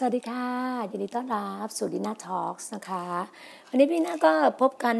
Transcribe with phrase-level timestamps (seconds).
[0.00, 0.46] สวัสดีค่ะ
[0.90, 3.06] ยินดีต้อนรับสู่ดีน่าทอล์กนะคะ
[3.68, 4.96] วันนี้พี่นาก็พบกัน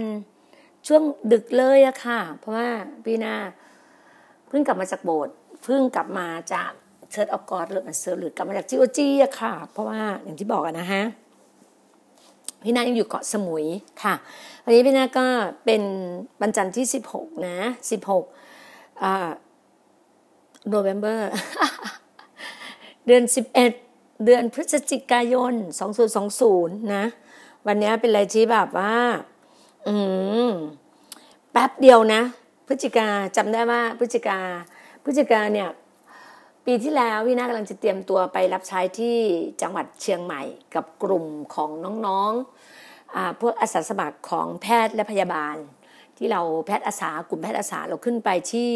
[0.86, 2.68] ช่วงดึกเลยอะค่ะ เพราะว่า
[3.04, 3.34] พี่นา
[4.48, 6.70] เพิ่งกลับมาจากโบสถ์เพิ่งกลับมาจาก
[7.10, 11.02] เชิร์ตออกกอดหรือเซอร์หรือกลับมาจากจีโอจีอะค่ะ เพราะว่าอย่างที่บอกอะนะฮะ
[12.64, 13.66] พี่นายังอยู่เกาะสมุย
[14.02, 14.14] ค่ะ
[14.64, 15.26] วันนี้พี่นาก็
[15.64, 15.82] เป็น
[16.42, 17.58] วันจันทร์ที่16นะ
[18.30, 19.30] 16อ่า
[20.74, 21.18] November
[23.06, 23.72] เดือน11เอ็ด
[24.24, 25.52] เดือนพฤศจิกายน
[26.22, 27.04] 2020 นะ
[27.66, 28.94] วันนี้เป็นอะไรที่แบบว่า
[29.86, 29.94] อื
[30.48, 30.50] ม
[31.52, 32.22] แป๊บเดียวนะ
[32.66, 34.40] พฤศจิกาจำได้ว่าพฤศจิกา
[35.04, 35.68] พฤศจิกาเนี่ย
[36.66, 39.16] ปีที่แล้วพี่นากำลังจะเตรียมตัวไปรับใช้ที่
[39.62, 40.42] จังหวัดเชียงใหม่
[40.74, 41.70] กับกลุ่มของ
[42.06, 45.56] น้องๆพวกอาสาสมัครของแพทย์และพยาบาล
[46.18, 48.70] ที่เราแพทย์อาสากลุ่มแพทย์อาสาเราขึ้นไปที่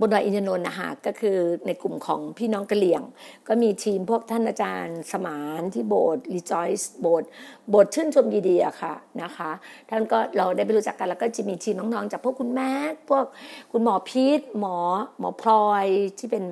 [0.00, 3.02] บนดอยอินทนนท์นะคะก็คือในกลุ่มของพี่น้องกะเหลี่ยง
[3.48, 7.28] ก็มีทีมพวกท่านอาจารย์สมานที่โบสถ์รีจอยส์โบสถ์
[7.70, 9.50] โบสถ์ชื่นชมดีๆอะค่ะนะคะ
[9.90, 12.70] ท่านก็เราได้ไปรู้จักกันแล้วก็จะมีทีมน้องๆจากพวกคุณแม่
[13.10, 13.24] พวก
[13.72, 14.76] คุณหมอพีทหมอ
[15.18, 15.86] หมอพลอย
[16.18, 16.44] ที่เป็น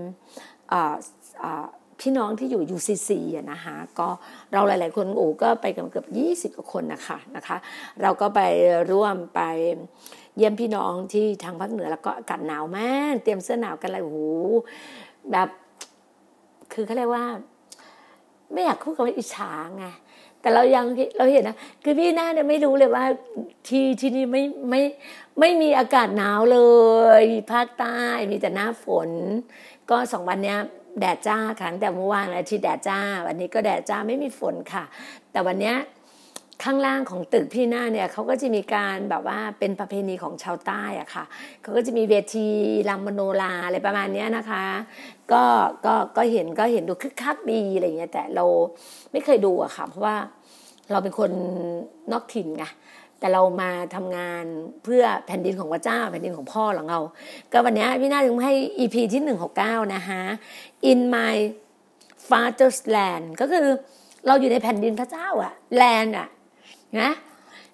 [0.73, 0.95] อ่า
[1.43, 1.67] อ่า
[2.01, 4.09] พี่น้องที่อยู่ UCC อะนะคะก็
[4.53, 6.07] เราหลาย ๆ คนโอ้ก็ไปกันเกือบ
[6.53, 7.57] 20กว่าคนนะคะนะคะ
[8.03, 8.41] เราก็ไป
[8.91, 9.41] ร่วมไป
[10.37, 14.19] เยี่ยมพี่น้องที่ทางภาคเหนือแล้วก็อากาศหนาวมากเตรียมเสื้อหนาวกันเลยโอ้โห
[15.31, 15.49] แบบ
[16.73, 17.25] คือเขาเรียกว่า
[18.53, 19.87] ไม่อยากพูดคำว่าอิจฉาไง
[20.41, 20.85] แต่เรายัง
[21.17, 23.05] เราเห็นนะคือพี่หน้าเนี่ยไม่รู้เลยว่า
[23.69, 24.83] ที่ที่นี่ไม่ไม่
[25.41, 26.61] ไม่มีอากาศหนาวเล
[27.23, 27.99] ย ภาคใต้
[28.31, 29.11] มีแต่หน้าฝน
[29.91, 30.59] ก็สองวันเนี้ย
[30.99, 34.85] แดดจ้าค่ะแต่เมื่อวานอาทิตย์แดดจ้า วันนี้ก็แดดจ้าไม่มีฝนค่ะ
[35.33, 35.77] แต่วันเนี้ย
[36.63, 41.25] ข้างล่างของตึกพี่หน้าเนี่ยเขาก็จะมีการแบบว่าเป็นประเพณีของชาวใต้อะค่ะ
[41.63, 42.47] เขาก็จะมีเวที
[42.89, 44.65] รำมโนราอะไรประมาณนี้นะคะ
[45.33, 45.43] ก็
[45.87, 48.45] ก็ก็เห็นก็เห็นดูคึกคักดีอะไรเงี้ยแต่เรา
[49.13, 50.17] ไม่เคยดูอะค่ะ เพราะว่า
[50.93, 51.31] เราเป็นคน
[52.13, 52.65] นอกถิ่นไง
[53.21, 54.45] แต่เรามาทำงาน
[54.85, 57.01] เพื่อแผ่นดินของพระเจ้า แผ่นดินของพ่อของเรา
[57.53, 60.21] ก็วันนี้พี่น่าถึงให้ EP ที่หนึ่งหกเก้านะคะ
[60.91, 61.35] In my
[62.29, 63.67] father's land ก็คือ
[64.27, 66.29] เราอยู่ในแผ่นดินพระเจ้าอะ land อะ
[67.01, 67.11] นะ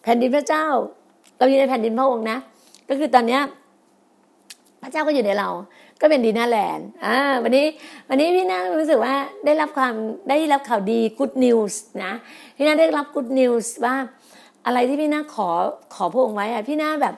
[0.03, 0.67] แผ่นดินพระเจ้า
[1.39, 2.39] เราอยู่ในแผ่นดินพระองค์นะ
[2.89, 3.43] ก็คือตอนเนี้ย
[4.83, 5.51] พระเจ้าก็อยู่ในเรา
[6.01, 7.67] ก็เป็นดีน่าแลนด์อ่าวันนี้
[8.09, 9.15] วันนี้พี่นารู้สึกว่า
[9.47, 9.95] ได้รับความ
[10.29, 12.13] ได้รับข่าวดี good news นะ
[12.57, 13.95] พี่นาได้รับ good news ว่า
[14.67, 15.49] อะไรที่พี่นาขอ
[15.95, 17.15] ขอพระองค์ไว้อะพี่นาแบบ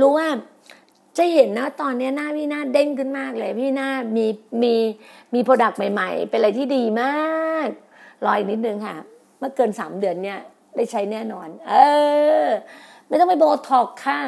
[0.00, 0.28] รู้ว่า
[1.18, 4.26] จะเห็นนะตอนนี้หน้าพี่หน้าเด้งขึ้นมากเลย พี่หน้ามี
[4.62, 4.74] มี
[5.34, 7.68] มี product ใหม่ ๆ เป็นอะไรที่ดีมาก
[8.24, 8.96] รออีกนิดนึงค่ะ
[9.38, 10.38] เมื่อเกินสามเดือนเนี่ย
[10.76, 11.74] ได้ใช้แน่นอน เอ
[12.44, 12.46] อ
[13.08, 14.20] ไม่ต้องไปโบท็อกค่ะ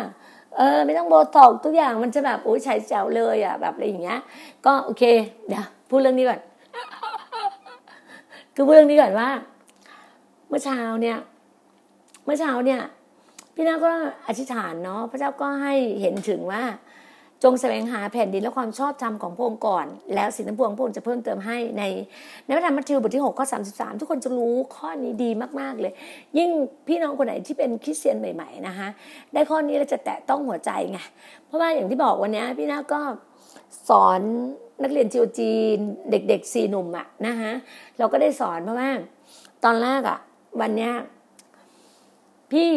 [0.56, 4.20] เออ ไม่ต้องโบท็อกทุกอย่างมันจะแบบโอ้ยใช้แจ๋วเลยอะแบบอะไรอย่างเงี้ย
[4.67, 5.02] ก็โอเค
[5.49, 6.40] เดี๋ยวพูดเรื่องนี้ก่อน
[8.55, 9.28] คือพูดเรื่องนี้ก่อนว่า
[10.49, 11.19] เมื่อเช้าเนี่ย
[12.31, 12.82] มื่อเช้าเนี่ย
[13.55, 13.93] พี่นาก็
[14.27, 16.62] อธิษฐานเนาะพระเจ้าก็ให้เห็นถึงว่า
[17.43, 21.82] จงแสวงหาแผ่นดินและความชอบธรรมของพระองค์ก่อน แล้วสิ่งทั้งปวงพระองค์จะเพิ่มเติมให้ใน
[22.44, 25.31] ในพระธรรมมัทธิวบทที่6ข้อ33 ทุกคนจะรู้ข้อนี้ดี
[25.61, 25.93] มากๆเลย
[26.38, 26.50] ยิ่ง
[26.87, 28.88] พี่น้องคนไหนที่เป็นคริสเตียนใหม่ ๆนะคะ
[29.32, 30.99] ได้ข้อนี้เราจะแตะต้องหัวใจไง
[31.47, 33.00] เพราะว่าอย่างที่บอกวันนี้พี่น้าก็
[33.88, 34.21] สอน
[34.82, 35.50] นักเรียนจีโอจี
[36.11, 37.53] เด็กๆสี่หนุ่มอะนะคะ
[37.99, 38.91] เราก็ได้สอนเพราะว่า
[39.65, 40.19] ตอนแรกอะ
[40.61, 40.93] วันเนี้ย
[42.52, 42.70] พี่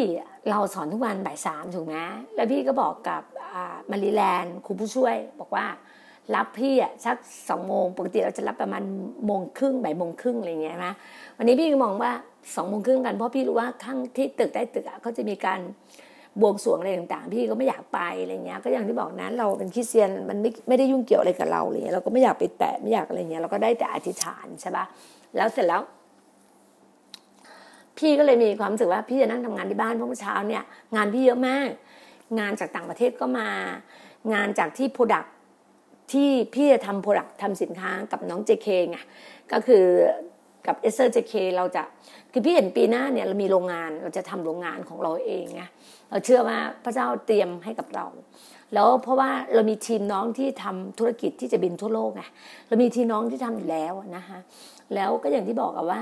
[0.50, 1.96] เราสอนทุกวันบ่ายสามถูกไหม
[2.34, 3.22] แล้วพี่ก็บอกกับ
[3.90, 5.66] มาริแลนด์ครูผู้ช่วย บอกว่า
[6.34, 7.16] รับพี่อะสัก
[7.48, 8.82] สองโมงปกติเราจะรับประมาณ
[9.26, 10.92] โมงครึ่งบ่ายโมงครึ่งอะไรเงี้ยนะ
[11.38, 12.12] วันนี้พี่ก็มองว่า
[12.54, 15.60] สองโมงครึ่งกันเพราะพี่รู้ว่าข้างที่ตึกใต้ตึกอะเขาจะมีการ
[16.40, 24.84] บวงสรวงอะไรต่างๆ พี่ก็ไม่อยากไปอะไรเงี้ยก็อย่างที่บอกนั้นเราเป็นคริสเตียนมันไม่ไม่ได้ยุ่งเกี่ยวอะไรกับเราอะไรเงี้ยเราก็ไม่อยากไปแตะไม่อยากอะไรเงี้ยเราก็ได้แต่อธิษฐานใช่ปะ
[25.36, 25.80] แล้วเสร็จแล้ว
[27.98, 30.62] พี่ก็เลยมีความรู้สึกว่าพี่จะนั่งทำงานที่บ้านเพราะเมื่อเช้าเนี่ย
[30.96, 31.68] งานพี่เยอะมาก
[32.38, 33.48] งานจากต่างประเทศก็มา
[34.34, 35.24] งานจากที่ product
[36.12, 38.98] ที่พี่จะทำ product ทำสินค้ากับน้องเจเคไง
[39.52, 39.84] ก็คือ
[40.66, 41.82] กับเอสเซอร์เจเคเราจะ
[42.32, 45.62] คือพี่เห็นปีหน้าเนี่ยเรามีโรงงานเราจะทำโรงงานของเราเองไง
[46.10, 48.06] เราเชื่อว่าพระเจ้าเตรียมให้กับเรา
[48.74, 52.22] แล้วเพราะว่าเรามีทีมน้องที่ทำธุรกิจที่จะบินทั่วโลกไง
[52.68, 54.38] เรามีทีมน้องที่ทำอยู่แล้วนะคะ
[54.94, 56.00] แล้วก็อย่างที่บอกอะว่า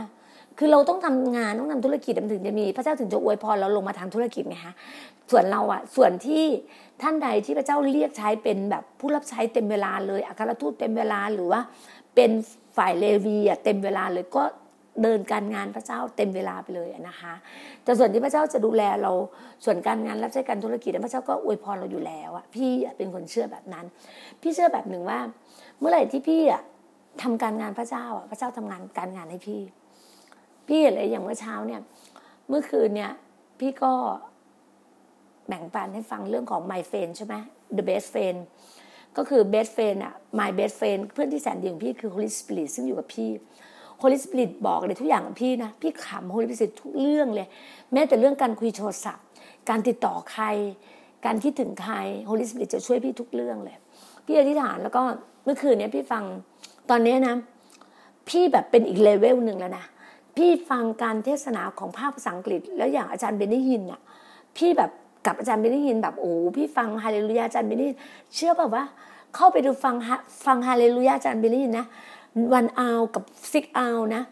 [0.59, 4.75] คือเราต้องทำงานต้องทำธุรกิจถึงจะมีพระเจ้าถึงจะอวยพรเราลงมาทางธุรกิจไงฮะ
[5.31, 6.45] ส่วนเราอะส่วนที่
[7.03, 11.61] ท่านใดที่พระเจ้าเรียกใช้เป็นแบบผู้รับใช้เต็มเวลาเลยอัครทูตเต็มเวลาหรือว่า
[12.15, 12.31] เป็น
[12.77, 14.45] ฝ่ายเลวีอะเต็มเวลาเลยก็
[15.03, 17.33] เดินการงานพระเจ้าเต็มเวลาไปเลยนะคะ
[17.85, 19.13] แต่ส่วนที่พระเจ้าจะดูแลเรา
[19.65, 23.85] ส่วนการงานรับใช้การธุรกิจพระเจ้าก็อวยพรเราอยู่แล้วอะพี่เป็นคนเชื่อแบบนั้น
[24.43, 25.19] พี่เชื่อแบบหนึ่งว่า
[25.79, 26.63] เมื่อไหร่ที่พี่อะ
[27.23, 29.61] ทำการงานพระเจ้าอะพระเจ้าทำงานการงานให้พี่
[30.67, 31.81] พี่เห็นเลยอย่างเมื่อเช้าเนี่ย
[32.49, 33.13] เมื่อคืนเนี่ย
[33.59, 33.93] พี่ก็
[35.49, 37.35] แบ่งปันให้ฟังเรื่องของ my friend ใช่ไหม
[37.77, 38.39] the best friend
[39.17, 43.31] ก็คือ best friend อะ my best friend เพื่อนที่แสนดีของพี่คือ Holy Spirit ซึ่งอยู่กับพี่
[44.03, 47.49] Holy Spirit บอกเลยทุกอย่างกับพี่นะ พี่ขำ Holy Spirit ทุกเรื่องเลย
[47.93, 49.25] แม้แต่เรื่องการคุยโทรศัพท์
[49.69, 50.45] การติดต่อใคร
[51.27, 51.95] การคิดถึงใคร
[52.29, 53.77] Holy Spirit จะช่วยพี่ทุกเรื่องเลย
[54.27, 55.03] พี่อธิษฐานแล้วก็
[55.45, 56.25] เมื่อคืนเนี้พี่ฟัง
[56.91, 57.35] ตอนนี้นะ
[58.29, 59.85] พี่แบบเป็นอีกเลเวลหนึ่งแล้วนะ
[60.37, 64.01] พี่ฟังการเทศนาของภาคภาษาอังกฤษ แล้วอย่างอาจารย์เบนนิฮินอะ
[64.57, 64.91] พี่แบบ
[65.27, 67.97] กับอาจารย์เบนนิฮินแบบโอ้พี่ฟังฮาเลลูยาอาจารย์เบนนิฮิน
[68.35, 68.85] เชื่อแบบว่า
[69.35, 69.95] เข้าไปดูฟัง
[70.47, 71.87] ฟังฮาเลลูยาอาจารย์เบนนิฮินนะ
[72.55, 74.23] one hour กับ six hour นะ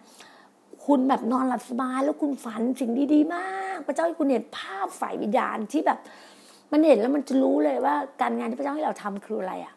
[0.86, 5.98] คุณแบบนอนหลับสบายแล้วคุณฝันสิ่งดีๆมาก พระเจ้าให้คุณเห็นภาพฝ่ายวิญญาณที่แบบ
[6.72, 9.74] มันเห็นแล้วมันจะรู้เลยว่าการงานที่พระเจ้าให้เราทำคืออะไรอะ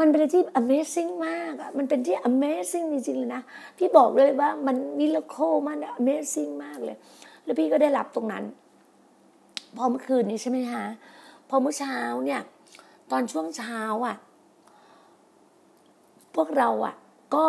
[0.00, 3.42] มันเป็นที่ Amazing มากอะมันเป็นที่ Amazing จริงๆเลยนะ
[3.78, 5.36] พี่บอกเลยว่ามันมิลโค
[5.68, 6.96] มัน Amazing มากเลย
[7.44, 8.44] แล้วพี่ก็ได้รับตรงนั้น
[9.76, 10.84] พอเมื่อคืนนี้ใช่ไหมฮะ
[11.48, 12.40] พอเมื่อเช้าเนี่ย
[13.10, 14.16] ตอนช่วงเช้าอะ
[16.34, 16.94] พวกเราอะ
[17.34, 17.44] ก็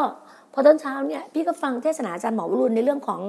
[0.53, 3.21] พอตอนเช้าเนี่ย พี่ก็ฟังเทศนาอาจารย์หมอวรุณในเรื่องของ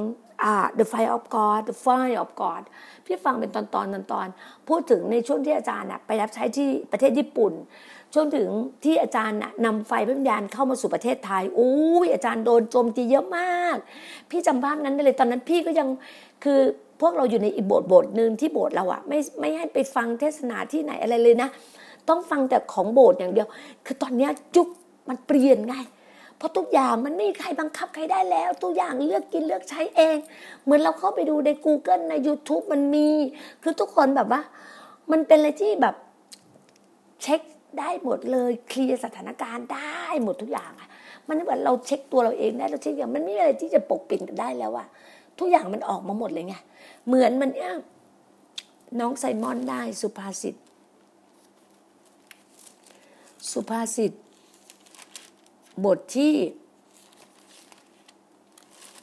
[0.42, 2.62] อ่า the fire of God the fire of God
[3.06, 4.28] พี่ฟังเป็นตอนตอนตอนตอน
[4.68, 7.52] พูดถึงในช่วงที่อาจารย์ไปรับใช้ที่ประเทศญี่ปุ่น
[8.14, 8.48] ช่วงถึง
[8.84, 13.76] ที่อาจารย์น่ะนำไฟพระวิญญาณเข้ามาสู่ประเทศไทยอู้ยอาจารย์โดนโจมตีเยอะมาก
[14.30, 15.88] พี่จำภาพนั้นได้เลยตอนนั้นพี่ก็ยัง
[16.44, 16.58] คือ
[17.00, 21.48] พวกเราอยู่ในอีกโบสถ์โบสถ์หนึ่งที่โบสถ์เราอะไม่ไม่ให้ไปฟังเทศนาที่ไหนอะไรเลยนะ
[22.08, 23.48] ต้องฟังแต่ของโบสถ์อย่างเดียว
[23.86, 24.68] คือตอนนี้ยยุค
[25.08, 25.74] มันเปลี่ยนไง
[26.36, 30.16] เพราะทุกอย่างมันไม่มีใครบังคับใครได้แล้วทุกอย่างเลือกกินเลือกใช้เอง
[30.62, 33.08] เหมือนเราเข้าไปดูใน Google ใน YouTube มันมี
[33.62, 34.40] คือทุกคนแบบว่า
[35.10, 35.94] มันเป็นอะไรที่แบบ
[37.22, 37.40] เช็ค
[37.80, 40.88] ได้หมดเลยเคลียร์สถานการณ์ได้หมดทุกอย่างอะ
[41.28, 44.86] มันเหมือนเราเช็คตัวเราเองได้เราเช็คอย่างมันไม่มีอะไรที่จะปกปิดกันได้แล้วอะ
[45.38, 46.54] ทุกอย่างมันออกมาหมดเลยไง
[47.06, 47.72] เหมือนมันเนี่ย
[49.00, 50.54] น้องไซมอนได้สุภาษิต
[53.52, 54.12] สุภาษิต
[55.84, 56.34] บทที่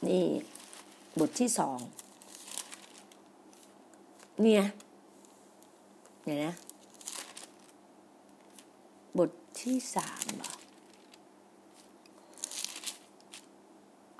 [0.08, 0.26] นี่
[1.18, 1.78] บทที่สอง
[4.42, 4.64] เนี่ย
[6.24, 6.54] เนี่ยนะ
[9.60, 10.52] ที่สามหรอ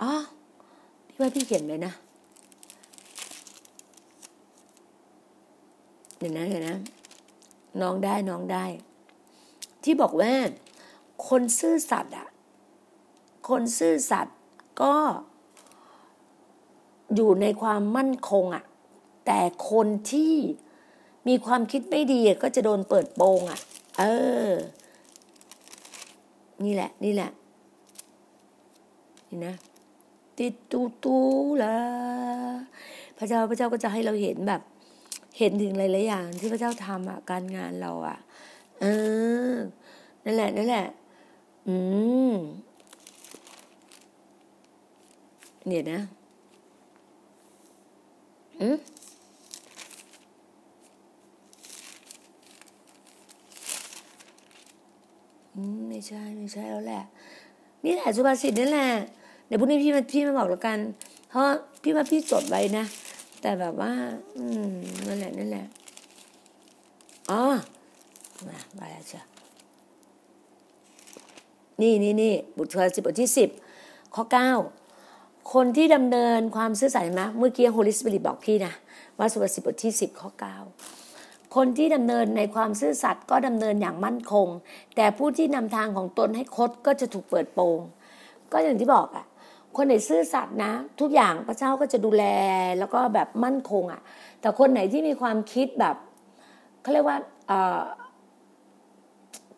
[0.03, 0.13] อ๋อ
[1.07, 1.93] พี่ว่าพี่เขียนเลยนะ
[6.19, 6.77] เดี๋ยวนะเดี๋ยวนะ
[7.81, 8.65] น้องได้น้องได้
[9.85, 10.33] ที่บอกว่า
[11.29, 12.29] คนซื่อสัตย์อะ
[13.49, 14.37] คนซื่อสัตย์
[14.83, 14.95] ก็
[17.15, 18.65] อยู่ในความมั่นคงอะ
[19.27, 20.35] แต่คนที่
[21.29, 23.61] มีความคิดไม่ดีก็จะโดนเปิดโปงอะ
[23.99, 24.03] เอ
[24.49, 24.51] อ
[26.65, 27.31] นี่แหละ นี่แหละ
[29.29, 29.55] นี่นะ
[30.39, 31.17] ติดตูตู
[31.63, 31.77] ละ
[33.19, 34.63] พระเจ้าพระเจ้าก็จะให้เราเห็นแบบ
[35.39, 38.19] เห็นถึงหลายๆอย่าง ที่พระเจ้าทำอะ การงานเราอะ
[38.81, 38.85] เอ
[39.53, 39.55] อ
[40.25, 40.87] นั่นแหละ นั่นแหละ
[41.69, 41.77] อื
[42.33, 42.35] ม
[45.67, 46.01] เนี่ยนะ
[48.61, 48.79] อืม
[55.89, 57.03] ไม่ใช่ไม่ใช่แล้วแหละ
[57.85, 58.89] นี่แหละสุภาษิตนี่แหละ
[59.47, 60.79] เดี๋ยวพรุ่งนี้พี่มาพี่มาบอกแล้วกัน
[61.29, 61.47] เพราะ
[61.83, 62.85] พี่ว่าพี่จดไว้นะ
[63.41, 63.93] แต่แบบว่า
[64.37, 64.73] อืม
[65.07, 65.67] นั่นแหละนั่นแหละ
[67.31, 67.43] อ๋อ
[68.49, 69.25] มาไปแล้วเชีย
[71.81, 73.49] นี่นี่นี่บทที่สิบบทที่สิบ
[74.15, 74.51] ข้อเก้า
[75.53, 78.73] คนที่ดำเนินความซื่อสัตย์นะเมื่อกี้ Holy Spirit บอกพี่นะ
[79.19, 80.57] ว่าสุภาษิตบทที่สิบข้อเก้า
[81.55, 84.49] คนที่ดำเนินในความซื่อสัตย์ก็ดำเนินอย่างมั่นคง
[84.97, 87.79] แต่ผู้ที่นำทางของตนให้คดก็จะถูกเปิดโปง
[88.53, 89.27] ก็อย่างที่บอกอะ่ะ
[89.77, 92.25] คนไหนซื่อสัตย์นะ ทุกอย่างพระเจ้าก็จะดูแล
[92.79, 94.01] แล้วก็แบบมั่นคงอะ่ะ
[94.41, 95.97] แต่คนไหนที่มีความคิดแบบ
[96.83, 97.19] เขาเรียกว่า
[97.49, 97.83] เออ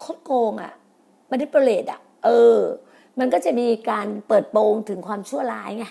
[0.04, 0.72] คดโกงอะ่ะ
[1.30, 2.58] มันได้ประเลดอะเออ
[3.18, 5.86] มันก็จะมีการเปิดโปงถึงความชั่วร้ายไง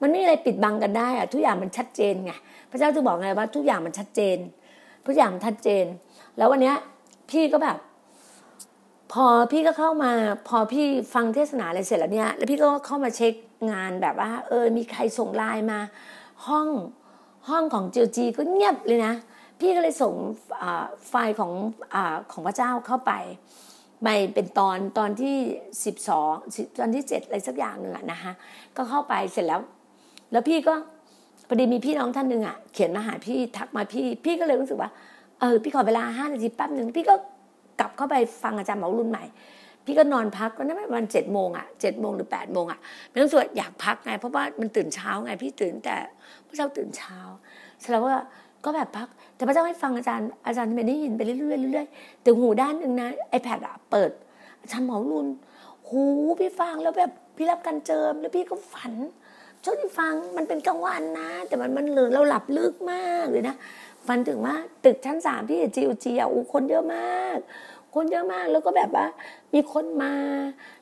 [0.00, 2.32] มันไม่มีอะไรปิดบังกันได้อะทุกอย่างมันชัดเจนไง
[2.70, 4.36] พระเจ้าจะบอกไงว่าทุกอย่างมันชัดเจน
[5.06, 5.86] ทุกอย่างชัดเจน
[6.36, 6.76] แล้ววันเนี้ย
[7.30, 7.76] พี่ก็แบบ
[9.12, 10.12] พอพี่ก็เข้ามา
[10.48, 13.34] พอพี่ฟังเทศนาอะไรเสร็จแล้วเนี่ยแล้วพี่ก็เข้ามาเช็ค
[13.72, 15.80] งานแบบว่า เออ มีใครส่งไลน์มา
[16.46, 16.68] ห้อง
[17.48, 19.14] ห้องของจีจีก็เงียบเลยนะ
[19.60, 20.14] พี่ก็เลยส่ง
[21.08, 21.52] ไฟล์ของ
[21.94, 21.96] อ
[22.32, 23.12] ของพระเจ้าเข้าไป
[24.02, 25.36] ไม่เป็นตอนตอนที่
[25.84, 26.32] สิบสอง
[26.78, 28.32] ตอนที่เจ็ดอะไรสักอย่างหนึ่งอะนะคะ
[28.76, 29.60] ก็เข้าไปเสร็จแล้ว
[30.32, 30.74] แล้วพี่ก็
[31.46, 34.90] พอดีมีพี่น้องท่านหนึ่งอะเขียนมาหาพี่ทักมาพี่ พี่ก็เลยรู้สึกว่า
[35.40, 37.14] เออพี่ขอเวลาห้านาทีแป๊บหนึ่งพี่ก็
[37.80, 39.24] กลับเข้าไปฟังอาจารย์หมอรุ่นใหม่
[39.84, 42.78] พี่ก็นอนพักก็นั่นประมาณเจ็ดโมงอะเจ็ดโมงหรือแปดโมงอะ
[43.10, 45.96] ไม่ต้องสวดอยากพักไงเพราะว่ามันตื่นเช้าไงพี่ตื่นแต่
[46.46, 47.18] พระเจ้าตื่นเช้า
[47.80, 48.16] เสร็จแล้วว่า
[48.64, 51.36] ก็แบบพัก แต่พระเจ้าให้ฟังอาจารย์อาจารย์ไม่ได้ยินไปเรื่อ
[51.70, 54.10] ยๆเรื่อยๆแต่หูด้านหนึ่งนะไอแพดอะเปิด
[54.60, 55.26] อาจารย์หมอรุ่น
[55.88, 56.02] หู
[56.40, 58.92] พี่ฟังแล้วแบบพี่รับการเจิมแล้วพี่ก็ฝัน
[59.68, 63.56] ช่วงที่ฟังมันเป็นกลางวันนะ แต่มันมันเหลือเราหลับลึกมากเลยนะ
[64.06, 64.54] ฝันถึงว่า
[64.84, 67.38] ตึกชั้นสามที่จีโอจีอะอูคนเยอะมาก
[67.94, 69.06] คนเยอะมากแล้วก็แบบว่า
[69.54, 70.14] มีคนมา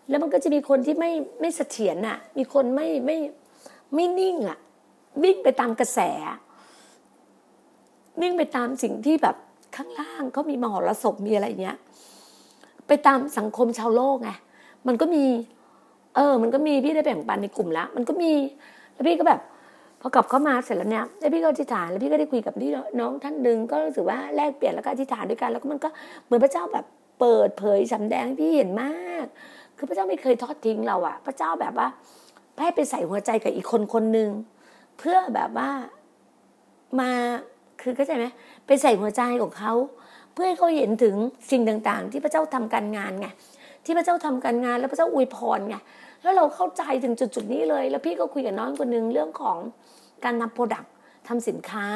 [0.08, 1.10] แล้วมันก็จะมีคนที่ไม่
[1.40, 3.16] ไม่เสถียรอะ มีคนไม่ไม่
[3.94, 4.58] ไม่นิ่งอะ
[5.22, 5.98] วิ่งไปตามกระแส
[8.20, 9.36] วิ่งไปตามสิ่งที่แบบ
[9.76, 11.76] ข้างล่างเขามีมหรสพมีอะไรเงี้ย
[12.86, 14.30] ไปตามสังคมชาวโลกไง
[14.86, 15.24] มันก็มี
[16.14, 18.32] เออ มันก็มีพี่ได้แบ่งปันในกลุ่มแล้ว มันก็มี
[18.94, 19.40] แล้วพี่ก็แบบ
[20.00, 25.88] พอกลับเข้ามาเสร็จแล้วเนี่ยแล้วพี่ก็อธิษฐานแล้วพี่ก็ได้คุยกับพี่น้องท่านหนึ่งก็รู้สึกว่าแลกเปลี่ยนแล้วก็อธิษฐานด้วยกัน แล้วก็มันก็
[26.24, 26.84] เหมือนพระเจ้าแบบ
[27.20, 29.26] เปิดเผยสำแดงพี่เห็นมาก
[29.76, 31.88] คือพระเจ้าไม่เคยทอดทิ้งเราอะพระเจ้าแบบว่า
[32.62, 34.28] ให้ไปใส่หัวใจกับอีกคนคนหนึ่ง
[34.98, 35.70] เพื่อแบบว่า
[37.00, 37.10] มา
[37.80, 38.26] คือเข้าใจไหม
[38.66, 39.72] ไปใส่หัวใจของเขา
[40.32, 41.14] เพื่อให้เขาเห็นถึง
[41.50, 43.28] สิ่งต่างๆ ที่พระเจ้าทำการงานไง
[43.84, 45.76] ที่พระเจ้าทำการงานแล้วพระเจ้าอวยพรไง
[46.24, 49.58] แล้วเราเข้าใจถึงจุดๆนี้เลย แล้วพี่ก็คุยกับน้องคนหนึ่งเรื่องของ
[50.24, 50.92] การทำ product
[51.28, 51.86] ทำสินค้า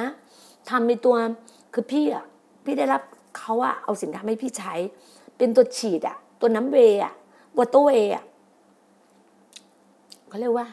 [0.70, 1.16] ทำในตัว
[1.74, 2.24] คือพี่อะ
[2.64, 3.02] พี่ได้รับ
[3.38, 4.74] เขาอะเอาสินค้าให้พี่ใช้
[5.38, 7.12] เป็นตัวฉีดอะ ตัวน้ำเวย์อะ
[7.58, 8.24] water whey อะ
[10.28, 10.66] เขาเรียกว่า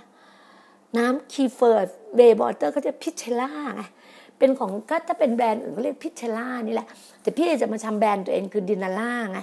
[0.98, 3.84] น้ำ kefir whey water เขาจะ Pitera ไง
[4.38, 6.88] เป็นของก็ถ้าเป็นแบรนด์อื่นเขาเรียก Pitera นี่แหละ
[7.22, 9.40] แต่พี่จะมาทำแบรนด์ตัวเองคือดินาล่าไง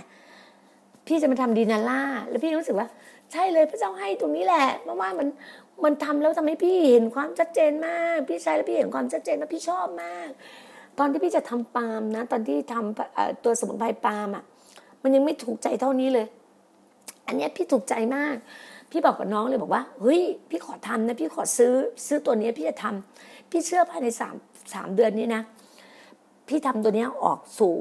[1.07, 2.88] พี่จะมาทำดินาล่าแล้วพี่รู้สึกว่า
[3.33, 5.29] ใช่เลยพระเจ้าให้ตรงนี้แหละเพราะว่ามัน
[5.85, 10.29] มันทำแล้วทำให้พี่เห็นความชัดเจนมาก พี่ใช้แล้วพี่เห็นความชัดเจนแล้วพี่ชอบมาก
[10.99, 14.45] ตอนที่พี่จะทำ balm นะ ตอนที่ทำตัวสมุนไพร balm อะ
[15.03, 16.27] มันยังไม่ถูกใจเท่านี้เลย
[17.27, 18.37] อันนี้พี่ถูกใจมาก
[18.91, 20.21] พี่บอกกับน้องเลยบอกว่าเฮ้ย
[20.51, 21.75] พี่ขอทำนะ พี่ขอซื้อ
[22.07, 24.35] ซื้อตัวนี้พี่จะทำพี่เชื่อภายในสาม
[24.75, 25.43] สามเดือนนี้นะ
[26.49, 27.75] พี่ทำตัวนี้ออกสู่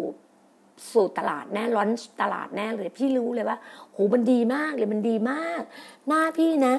[0.92, 1.90] สู่ตลาดแน่ร้อน
[2.22, 3.58] ตลาดแน่เลยพี่รู้เลยว่า
[3.92, 5.62] โหมันดีมากเลยมันดีมาก
[6.08, 6.76] หน้าพี่นะ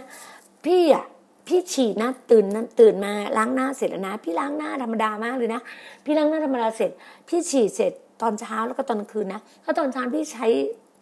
[0.66, 1.04] พี่อะ
[1.48, 5.60] พี่ฉีดนะตื่นนะตื่นมาล้างหน้าเสร็จแล้วนะ พี่ล้างหน้าธรรมดามากเลยนะ
[6.04, 6.90] พี่ล้างหน้าธรรมดาเสร็จ
[7.28, 7.92] พี่ฉีดเสร็จ
[8.22, 10.46] ตอนเช้าแล้วก็ตอนคืนนะถ้าตอนเช้าพี่ใช้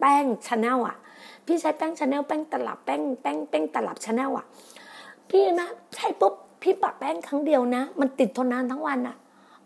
[0.01, 0.97] แป้งชาแนลอะ
[1.47, 4.47] พี่ใช้แป้งชาแนลแป้งตลับแป้งแป้งแป้งตลับชาแนลอะ
[5.31, 9.17] พี่นะใช้ปุ๊บพี่ปะแป้งครั้งเดียวนะ มันติดทนนานทั้งวันอะ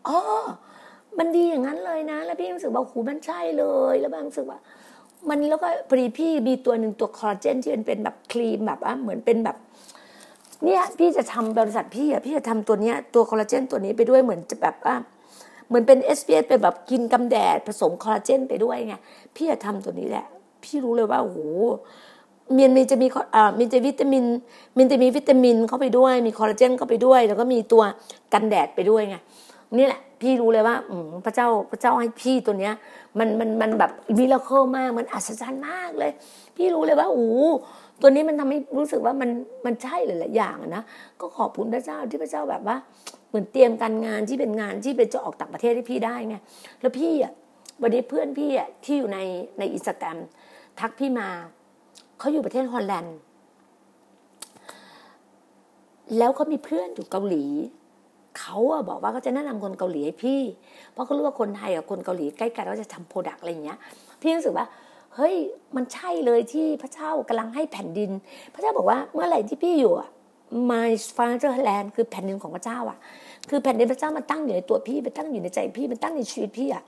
[0.09, 0.19] อ๋อ
[1.19, 4.59] มันดีอย่างนั้นเลยนะ แล้วพี่รู้สึกว่าหูมันใช่เลย แล้วบางรู้สึกว่า
[5.29, 9.57] มันแล้วก็พอดีพี่มีตัวหนึ่งตัวคอลลาเจนที่มันเป็นแบบครีมแบบว่าเหมือนเป็นแบบ
[10.65, 14.95] เนี่ยพี่จะทำบริษัทพี่อะพี่จะทำตัวเนี้ยตัวคอลลาเจนตัวนี้ไปด้วยเหมือนจะแบบว่า
[15.69, 18.95] เหมือนเป็น s อ s เป็นแบบกินกำแดดผสมคอลลาเจนไปด้วยไง
[19.37, 20.27] พี่จะทำตัวนี้แหละ
[20.63, 21.39] พี่รู้เลยว่าโอ้โห
[22.57, 24.25] มันมีจะมีอ่ามีจะวิตามิน
[24.77, 27.83] มันจะมีวิตามินเข้าไปด้วย มีคอลลาเจนเข้าไปด้วย แล้วก็มีตัว
[28.33, 29.17] กันแดดไปด้วยไง
[29.79, 30.77] นี่แหละ พี่รู้เลยว่า
[31.25, 32.75] พระเจ้าพระเจ้าให้พี่ตัวเนี้ย
[33.19, 36.13] มันมันมันแบบมิราเคิลมาก มันอัศจรรย์มากเลย
[36.57, 37.29] พี่รู้เลยว่าโอ้
[38.01, 39.31] ตัวนี้มันทำให้รู้สึกว่ามัน
[39.67, 40.83] มันใช่หลายๆอย่างนะ
[41.21, 42.77] ก็ขอบคุณพระเจ้าที่พระเจ้าแบบว่า
[43.29, 46.37] เหมือนเตรียมการงานที่เป็นงานที่เป็นจะออกต่างประเทศให้พี่ได้ไง
[46.81, 47.33] แล้วพี่อะ
[47.83, 49.19] วันนี้เพื่อนพี่อะที่อยู่ใน
[49.59, 50.19] ในอินสตาแกรม
[50.81, 51.29] ทักพี่มา
[52.19, 53.17] เขาอยู่ประเทศฮอลแลนด์
[56.19, 57.45] แล้วเขามีเพื่อนอยู่เกาหลี
[58.39, 60.41] เขาอะบอกว่าเขาจะแนะนำคนเกาหลีให้พี่
[60.93, 63.79] เพราะเขารู้ว่าคนไทยกับคนเกาหลีใกล้กันว่าจะทำ product อะไรอย่างเงี้ย
[64.21, 64.67] พี่รู้สึกว่า
[65.15, 65.35] เฮ้ย
[65.77, 68.11] มันใช่เลยที่พระเจ้ากำลังให้แผ่นดิน
[68.55, 70.09] พระเจ้าบอกว่าเมื่อไหร่ที่พี่อยู่อะ
[70.71, 72.99] my fatherland คือแผ่นดินของพระเจ้าอะ
[73.51, 76.85] คือแผ่นดินพระเจ้ามันตั้งอยู่ในตัวพี่มันตั้งอยู่ในใจพี่มันตั้งในชีวิตพี่อะ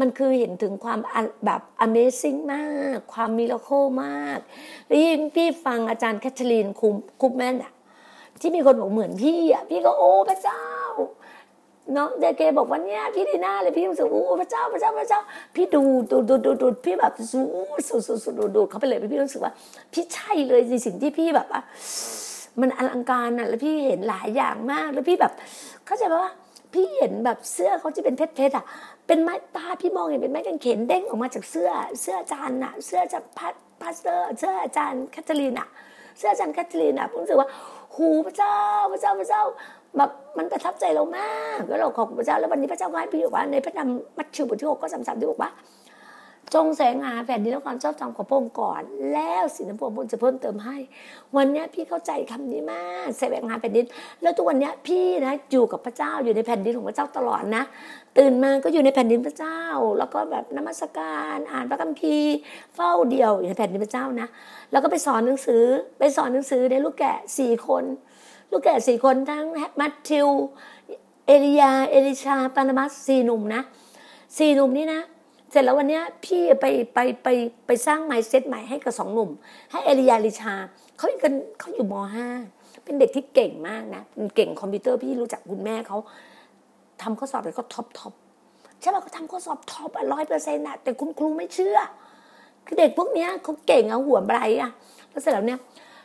[0.00, 0.98] มันคือเห็นถึงความ
[1.44, 3.70] แบบ amazing มาก ความมิราโค
[4.04, 4.38] มาก
[4.86, 7.72] แล้วยิ่งพี่ฟังอาจารย์แคทเธอรีนคุมคุปแมนอะ
[8.40, 10.62] ที่มีคนบอกเหมือนพี่อะพี่ก็โอ้พระเจ้า
[11.94, 15.20] เนาะเดเกบอกว่าเนี่ยพี่ดีหน้าเลยพี่รู้สึกโอ้พระเจ้าพระเจ้าพระเจ้า
[15.54, 17.40] พี่ดูดูดูดูดูพี่แบบสู
[17.88, 19.52] สุดสุดสุดดูดูเขาไปเลยพี่รู้สึกว่า
[19.92, 21.60] พี่ใช่เลยในสิ่งที่พี่แบบว่า
[22.60, 25.32] มันอลังการอะแล้วพี่เห็นหลายอย่างมากแล้วพี่แบบ
[25.86, 26.32] เข้าใจว่า
[26.74, 28.64] พี่เห็นแบบเสื้อเขาที่เป็นเพชรเพชรอะ
[29.06, 31.70] เป็นไม้ตาพี่มองเห็นเป็นไม้กางเขนเด้งออกมาจากเสื้อ
[32.00, 35.68] เสื้ออาจารย์อะ เสื้อจากพัด pastor เสื้ออาจารย์แคทเธอรีนอะ
[36.18, 37.48] เสื้ออาจารย์แคทเธอรีนอะผมรู้สึกว่า
[37.98, 38.56] หูพระเจ้า
[38.92, 39.42] พระเจ้าพระเจ้า
[39.96, 45.50] แบบมันประทับใจเรามากแล้วเราขอบพระเจ้าแล้ววันนี้พระเจ้าก็ให้พี่บอกว่าในพระธรรมมัทธิวบทที่หกก็สามสามที่บอกว่า
[46.54, 48.82] จงแสงหาแผ่นดินและความชอบธรรมของพระองค์ก่อน
[49.12, 50.76] แล้วสิ่งที่พระองค์จะเพิ่มเติมให้
[51.36, 53.84] วันนี้พี่เข้าใจคำนี้มากแสวงหาแผ่นดิน
[54.22, 57.62] แล้วทุกวันนี้พี่นะอยู่กับพระเจ้าอยู่ในแผ่นดินของพระเจ้าตลอดนะ
[58.18, 59.60] ตื่นมาก็อยู่ในแผ่นดินพระเจ้า
[59.98, 62.36] แล้วก็แบบนมัสการอ่านพระคัมภีร์
[62.74, 64.28] เฝ้าเดียวอยู่ในแผ่นดินพระเจ้านะ
[64.70, 65.62] แล้วก็ไปสอนหนังสือ
[65.98, 67.84] ไปสอนหนังสือในลูกแกะสี่คน
[68.50, 69.44] ลูกแกะสี่คนทั้ง
[69.80, 70.28] มัทธิว
[71.26, 73.62] เอลียาเอลิชาปานามัสสี่หนุ่มนะ
[74.38, 75.00] สี่หนุ่มนี่นะ
[75.50, 77.28] เสร็จแล้ววันนี้พี่ไปไปไป
[77.66, 79.30] ไปสร้าง mindset ใหม่ให้กับสองหนุ่ม
[79.70, 80.54] ให้เอลียาลิชา
[80.96, 82.28] เขาอยู่กันเขาอยู่ม.ห้า
[82.84, 84.02] เป็นเด็กที่เก่งมากนะ
[84.36, 85.98] เก่งคอมพิวเตอร์พี่รู้จักคุณแม่เขา
[87.02, 88.12] ทำข้อสอบแล้วก็ top top
[88.80, 91.78] ใช่ไหมเขาทำข้อสอบ top ร้อยเปอร์เซ็นต์อะแต่คุณครูไม่เชื่อ
[92.66, 94.70] คือเด็กพวกนี้เขาเก่งอะหัว bright อะ
[95.10, 95.60] แล้วเสร็จแล้วเนี่ย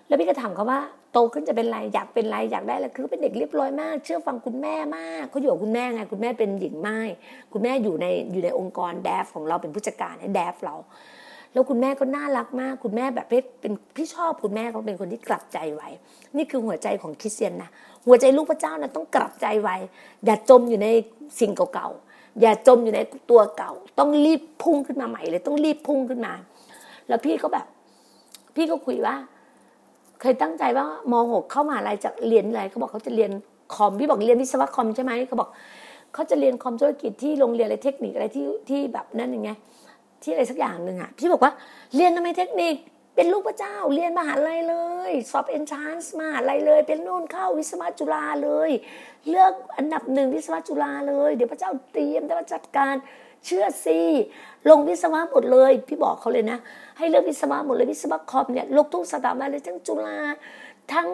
[0.08, 0.80] แล้วพี่ก็ถามเขาว่า
[1.14, 6.98] โตขึ้นจะเป็นไรอยากเป็นไรอยากได้อะไรคือเป็นเด็กเรียบร้อยมาก เชื่อฟังคุณแม่มากเขาอยู่กับคุณแม่ไงคุณแม่เป็นหญิงไม้
[7.54, 10.76] คุณแม่อยู่ในอยู่ในองค์กรแดฟของเราเป็นผู้จัดการให้แดฟเรา
[11.54, 13.28] แล้วคุณแม่ก็น่ารักมาก คุณแม่แบบ
[13.62, 15.84] เป็นพี่ชอบคุณแม่เขาเป็นคนที่กลับใจไว
[16.38, 17.70] นี่คือหัวใจของคริสเตียนนะ
[18.08, 19.70] หัวใจลูกพระเจ้านะต้องกลับใจไว
[20.26, 20.88] อย่าจมอยู่ใน
[21.40, 23.00] สิ่งเก่าๆอย่าจมอยู่ใน
[23.30, 26.34] ตัวเก่า ต้องรีบพุ่งขึ้นมาใหม่เลยต้องรีบพุ่งขึ้นมา
[27.08, 27.66] แล้วพี่ก็แบบ
[28.56, 29.16] พี่ก็คุยว่า
[30.24, 33.32] เคยตั้งใจว่ามหกเข้ามาอะไรจะเรียนอะไรเขาบอกเขาจะเรียน
[33.74, 35.50] คอมพี่บอกเรียนวิศวะคอมใช่ไหมเขาบอก
[36.14, 39.58] เขาจะเรียนคอมธุรกิจที่โรงเรียนอะไรเทคนิคอะไรที่ที่แบบนั่นอย่างเงี้ย
[40.24, 41.52] ที่อะไรสักอย่างหนึ่งอะพี่บอกว่า
[41.96, 42.76] เรียนทำไมเทคนิค
[43.16, 44.76] เป็นลูกพระเจ้าเรียนมหาลัยเล
[45.10, 48.72] ย สอบเอนทรานซ์มหาลัยเลย เป็นนู่นเข้าวิศวะจุฬาเลย
[49.30, 52.96] เลือกอันดับหนึ่งวิศวะจุฬาเลย เดี๋ยวพระเจ้าเตรียมจะจัดการ
[53.46, 54.00] เชื่อสิ
[54.70, 56.60] ลงวิศวะหมดเลย พี่บอกเขาเลยนะ
[56.98, 60.20] ให้เลือกวิศวะหมดเลยวิศวะคอมเนี่ยลงทุกสถาบันเลยทั้งจุฬา
[60.92, 61.08] ทั้ง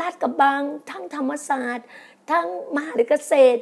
[0.00, 1.86] ลาดกระบัง ทั้งธรรมศาสตร์
[2.30, 3.60] ทั้งมหาวิทยาลัยเกษตร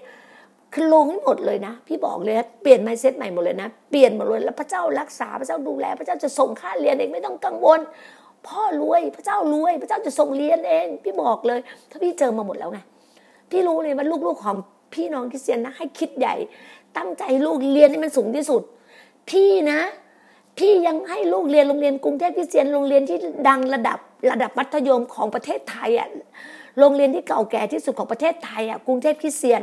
[0.74, 7.80] คือลงให้หมดเลยนะ พี่บอกเลยเปลี่ยนไมเซ็ตใหม่หมดเลยนะ เปลี่ยนหมดเลยแล้วพระเจ้ารักษาพระเจ้าดูแล พระเจ้าจะส่งค่าเรียนเองไม่ต้องกังวล
[8.46, 12.78] พ่อรวยพระเจ้ารวย พระเจ้าจะส่งเรียนเอง พี่บอกเลย ถ้าพี่เจอมาหมดแล้วไง
[13.50, 14.56] พี่รู้เลยว่าลูกๆของ
[14.94, 16.34] พี่น้องคริสเตียนนะให้คิดใหญ่
[16.96, 18.62] ตั้งใจลูกเรียนให้มันสูงที่สุด
[19.30, 19.80] พี่นะ
[20.58, 23.98] พี่ยังให้ลูกเรียนโรงเรียนกรุงเทพคริสเตียนโรงเรียนที่ดังระดับ
[24.30, 26.08] ระดับมัธยมของประเทศไทยอะ
[26.78, 29.62] โรงเรียนที่เก่าแก่ที่สุดของประเทศไทยอะกรุงเทพคริสเตียน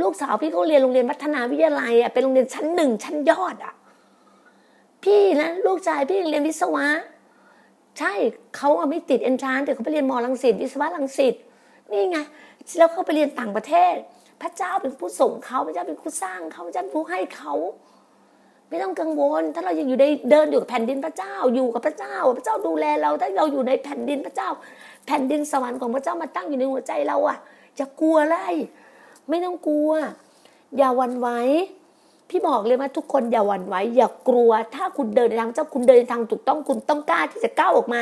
[0.00, 3.74] ลูกสาวพี่เขาเรียนโรงเรียนวัฒนาวิทยาลัยอะเป็นโรงเรียนชั้นหนึ่งชั้นยอดอะ
[5.04, 6.86] พี่นะลูกชายพี่เรียนวิศวะ
[7.98, 8.12] ใช่
[8.56, 11.34] เขาไม่ติดเอนทรานแต่เขาไปเรียนมอลังสิตวิศวะลังสิต
[11.92, 12.18] นี่ไง
[12.78, 13.94] แล้วเขาไปเรียนต่างประเทศ
[14.42, 17.54] พระเจ้าเป็นผู้ส่งเขาพระเจ้าเป็นผู้สร้างเขาพระเจ้าเป็นผู้ให้เขา
[18.68, 24.48] ไม่ต้องกังวล ถ้าเรายังอยู่ในเดินอยู่กับแผ่นดินพระเจ้าอยู่กับพระเจ้า พระเจ้าดูแลเราถ้าเราอยู่ในแผ่นดินพระเจ้า
[25.06, 27.38] แผ่นดินสวรรค์ของพระเจ้ามาตั้งอยู่ในหัวใจเราอะ
[27.78, 28.38] จะกลัวอะไร
[29.28, 29.90] ไม่ต้องกลัว
[30.76, 31.28] อย่าวันไหว
[32.34, 38.00] พี่บอกเลยว่าทุกคนอย่าหวั่นไหวอย่ากลัว ถ้าคุณเดินในทางเจ้าคุณเดินในทางถูกต้องคุณต้องกล้าที่จะก้าวออกมา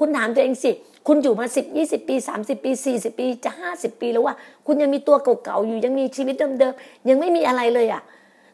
[0.00, 0.70] คุณถามตัวเองสิ
[1.06, 4.34] คุณอยู่มาสิบยี่สิบปีสามสิบปีสี่สิบปีจะห้าสิบปีแล้วว่า
[4.66, 8.02] คุณยังมีตัวเก่าๆอยู่ยังมีชีวิตเดิมๆยังไม่มีอะไรเลยอะ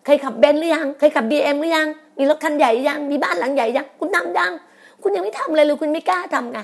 [0.05, 4.53] เคยขับเบนซ์หรือยังเคยขับบีเอ็มหรือยัง มีรถคันใหญ่ยังมีบ้านหลังใหญ่ยังคุณทำยัง
[5.03, 6.59] คุณยังไม่ทำอะไรเลยคุณไม่กล้าทำไง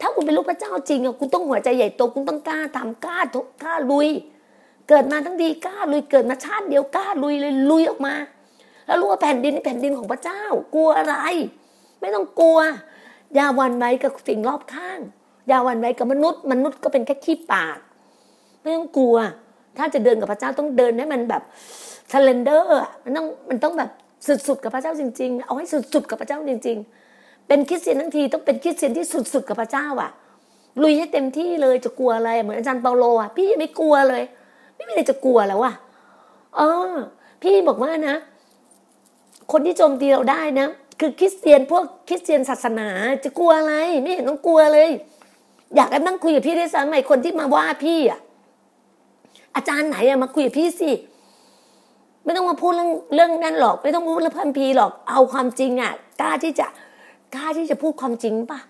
[0.00, 3.18] ถ้าคุณเป็นลูกพระเจ้าจริงอะคุณต้องหัวใจใหญ่โตคุณต้องกล้าทำกล้า
[3.62, 4.08] กล้าลุย
[4.88, 8.14] เกิดมาทั้งทีกล้าลุยเกิดมาชาติเดียวกล้าลุยเลยลุยออกมา
[8.86, 10.42] แล้วรู้ว่าแผ่นดินนี่แผ่นดินของพระเจ้า
[10.74, 11.16] กลัวอะไร
[12.00, 12.58] ไม่ต้องกลัว
[13.38, 15.00] อย่าหวั่นไหวกับสิ่งรอบข้าง
[15.48, 17.78] อย่าหวั่นไหวกับมนุษย์ มนุษย์ก็เป็นแค่ขี้ปาก
[18.62, 19.16] ไม่ต้องกลัว
[19.78, 21.42] ถ้าจะเดินกับพระเจ้าต้องเดินให้มันแบบ
[22.08, 23.90] surrender มันต้องมันต้องแบบ
[24.48, 26.78] สุดๆกับพระเจ้าจริง ๆ เอาให้สุดๆกับพระเจ้าจริง
[27.12, 30.10] ๆ เป็นคริสเตียนทั้งทีต้องเป็นคริสเตียนที่สุดๆกับพระเจ้าอะ
[30.82, 34.22] ลุยให้เต็มที่เลยจะกลัวอะไรเหมือนอาจารย์เปาโลอะพี่ยังไม่กลัวเลย
[34.76, 35.72] ไม่มีอะไรจะกลัวแล้วว่ะ
[36.56, 36.60] เอ
[36.90, 36.94] อ
[37.42, 38.16] พี่บอกว่านะ
[39.52, 40.68] คนที่โจมตีเราได้นะ
[41.00, 42.88] คือคริสเตียนพวกคริสเตียนศาสนา
[43.24, 44.90] จะกลัวอะไรไม่เห็นต้องกลัวเลย
[45.76, 48.20] อยากให้นั่งคุยกับพี่ได้ซ้ำไหมคนที่มาว่าพี่อะ
[49.56, 50.90] อาจารย์ไหนอะมาคุยกับพี่สิ
[52.24, 56.66] ไม่ต้องมาพูดเรื่องเรื่องนั้นหรอก ไม่ต้องพูดเรื่องพันพีหรอกเอาความจริงอะกล้าที่จะ
[57.34, 58.60] กล้าที่จะพูดความจริงปะ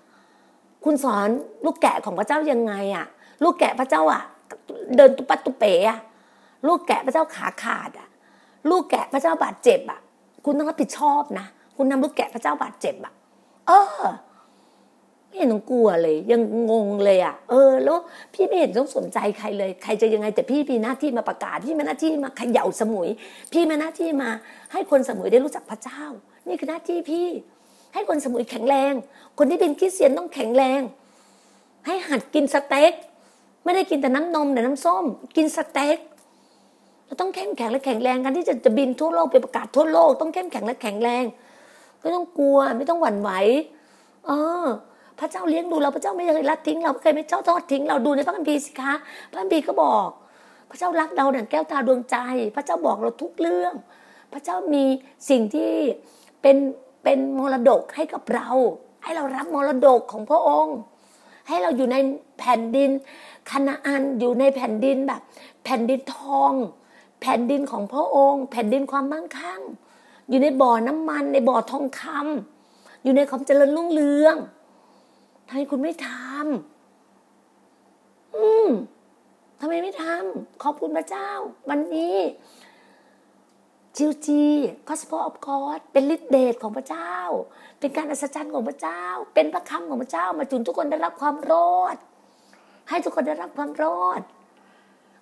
[0.84, 1.28] คุณสอน
[1.64, 3.06] ลูกแกะของพระเจ้ายังไงอะ
[3.42, 4.22] ลูกแกะพระเจ้าอะ
[4.96, 5.98] เดินตุปัตตุเป๋อะ
[6.66, 8.08] ลูกแกะพระเจ้าขาขาดอะ
[8.70, 10.00] ลูกแกะพระเจ้าบาดเจ็บอะ
[10.44, 13.12] คุณต้องรับผิดชอบนะ คุณนำลูกแกะพระเจ้าบาดเจ็บอะ
[13.66, 13.84] เออ
[15.26, 17.98] ไม่เห็นต้องกลัวเลย ยังงงเลยอะเออ แล้ว
[18.34, 23.08] พี่ไม่เห็นต้องสนใจใครเลย ใครจะยังไงแต่พี่มีหน้าที่มาประกาศพี่มีหน้าที่มาเขย่าสมุย
[23.52, 24.28] พี่มีหน้าที่มา
[24.72, 26.02] ให้คนสมุยได้รู้จักพระเจ้า
[26.48, 27.28] นี่คือหน้าที่พี่
[27.94, 28.92] ให้คนสมุยแข็งแรง
[29.38, 30.80] คนที่เป็นคริสเตียนต้องแข็งแรง
[31.86, 32.92] ให้หัดกินสเต็ก
[33.64, 35.04] ไม่ได้กินแต่น้ำนมแต่น้ำส้ม
[35.36, 35.98] กินสเต็ก
[37.06, 41.24] เราต้องเข้มแข็งและแข็งแรงกันที่จะจะบินทั่วโลกไปประกาศทั่วโลก ต้องเข้มแข็งและแข็งแรง
[42.04, 43.30] ไม่ต้องกลัว ไม่ต้องหวั่นไหว
[44.26, 44.30] เอ
[44.62, 44.64] อ
[45.18, 48.94] พระเจ้าเลี้ยงดูเราพระเจ้าไม่เคยละทิ้ง เราเคยไม่เจ้าทอดทิ้ง เราดูในพระคัมภีร์สิคะ
[49.30, 50.08] พระคัมภีร์ก็บอก
[50.70, 52.16] พระเจ้ารักเราเนี่ยแก้วตาดวงใจ
[52.54, 53.74] พระเจ้าบอกเราทุกเรื่อง
[54.32, 54.84] พระเจ้ามี
[55.30, 55.70] สิ่งที่
[56.42, 56.56] เป็น
[57.04, 58.48] เป็นมรดกให้กับเรา
[59.02, 60.76] ให้เรารับมรดกของพระองค์
[61.48, 61.96] ให้เราอยู่ใน
[62.38, 62.90] แผ่นดิน
[63.50, 65.22] คณาอันอยู่ในแผ่นดินแบบ
[65.64, 66.52] แผ่นดินทอง
[67.20, 69.60] แผ่นดินของพระองค์ แผ่นดินความมั่งคั่ง
[70.28, 74.36] อยู่ในบ่อน้ำมัน ในบ่อทองคำอยู่ในความเจริญรุ่งเรือง
[75.48, 78.68] ทำไมคุณไม่ทำอืม
[79.60, 81.30] ทำไมไม่ทขอบคุณพระเจ้า
[81.68, 82.16] วันนี้
[83.96, 84.42] จิวจี
[84.88, 87.12] gospel of God เป็นฤทธิเดชของพระเจ้า
[87.80, 89.02] เป็นการอัศจรรย์ของพระเจ้า
[89.34, 91.96] เป็นพระคำของพระเจ้า มาจุนทุกคนได้รับความรอด
[92.88, 94.20] ให้ทุกคนได้รับความรอด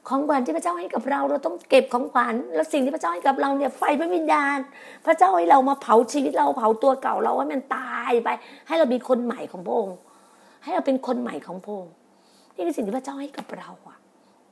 [0.09, 4.59] ของขวัญที่พระเจ้าให้กับเรา เราต้องเก็บของขวัญแล้วสิ่งที่พระเจ้าให้กับเราเนี่ยไฟพระวิญญาณ
[5.07, 8.29] พระเจ้าให้เรามาเผาชีวิตเราเผาตัวเก่าเราให้มันตายไป
[8.69, 9.97] ให้เรามีคนใหม่ของพระองค์
[10.63, 11.93] ให้เราเป็นคนใหม่ของพระองค์
[12.55, 13.99] นี่คือสิ่งที่พระเจ้าให้กับเราอะ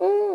[0.03, 0.35] อืม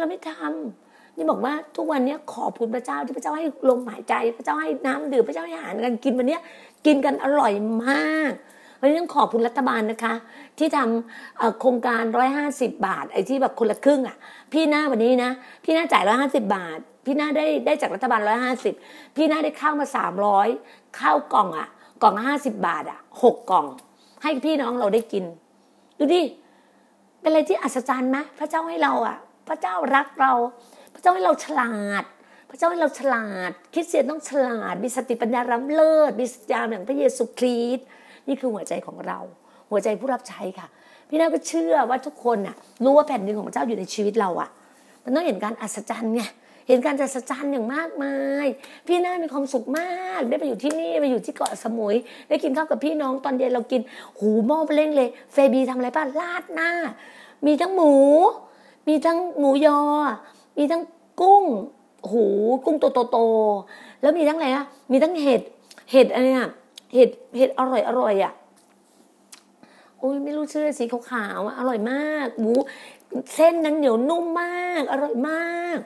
[0.00, 6.38] เราไม่ทำนี่บอกว่าทุกวันนี้ขอบคุณพระเจ้าที่พระเจ้าให้ลมหายใจ พระเจ้าให้น้ำดื่มพระเจ้าให้อาหารกันกินวันนี้
[6.86, 7.52] กินกันอร่อย
[7.84, 8.32] มาก
[8.80, 10.14] วันนี้ต้องขอบคุณรัฐบาลนะคะ
[10.58, 14.16] ที่ทำโครงการร้อยห้าสิบบาท ไอ้ที่แบบคนละครึ่งอะ
[14.52, 15.30] พี่หน้าวันนี้นะ
[15.64, 18.74] พี่หน้าจ่ายร้อยห้าสิบบาท พี่หน้าได้ได้จากรัฐบาลร้อยห้าสิบ
[19.16, 20.48] พี่หน้าได้ข้าวมาสามร้อย
[20.98, 21.68] ข้าวกล่องอะ
[22.02, 23.66] กล่องห้าสิบบาทอะหกกล่อง
[24.22, 25.24] ให้พี่น้องเราได้กิน
[25.98, 26.22] ดูดิ
[27.20, 29.16] เป็นอะไรที่อัศจรรย์ไหมพระเจ้าให้เราอะ
[29.48, 30.32] พระเจ้ารักเรา
[30.94, 32.04] พระเจ้าให้เราฉลาด
[32.50, 37.86] พระเจ้าให้เราฉลาด คริสเตียนต้องฉลาด มีสติปัญญาล้ำเลิศ มีสัญญาอย่างพระเยซูคริสต์
[38.30, 39.18] นี่คือหัวใจของเรา
[39.70, 40.66] หัวใจผู้รับใช้ค่ะ
[41.08, 44.48] พี่น้าก็เชื่อว่าทุกคนน่ะรู้ว่าแผ่นดินของเจ้าอยู่ในชีวิตเราอะ
[45.04, 46.22] มันต้องเห็นการอัศจรรย์ไง
[46.68, 48.14] เห็นการอัศจรรย์อย่างมากมา
[48.44, 48.46] ย
[48.86, 51.94] พี่น่ามีความสุขมาก ได้ไปอยู่ที่นี่ไปอยู่ที่เกาะสมุย
[52.28, 53.80] ได้กินข้าวกับพี่น้องตอนเย็นเรากิน
[54.18, 56.70] หูหม้อเล่งเลย เฟบีทำอะไรป้าลาดหน้า
[57.46, 57.94] มีทั้งหมู
[58.88, 59.80] มีทั้งหมูยอ
[60.58, 60.82] มีทั้ง
[61.20, 61.44] กุ้ง
[62.10, 62.24] หู
[62.64, 62.76] กุ้ง
[63.10, 65.42] โตๆแล้วมีทั้งอะไรอะมีทั้งเห็ด
[65.92, 66.48] เห็ดอะไรอะ
[66.92, 68.32] เห็ดเห็ดอร่อยอร่อยอะ
[69.98, 72.52] โอ้ยไม่รู้ชื่อสีขาวๆอร่อยมากหมู
[73.34, 75.78] เส้นนั้นเหนียวนุ่มมาก อร่อยมาก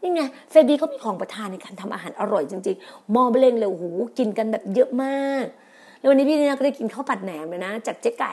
[0.00, 3.84] นี่ไงเฟดีเขามีของประทานในการทำอาหารอร่อยจริงๆมอเบลงเลยโอ้โห
[4.18, 5.44] กินกันแบบเยอะมาก
[5.98, 8.32] แล้ววันนี้พี่นี่ก็ได้กินข้าวผัดแหนมเลยนะจากเจ๊ไก่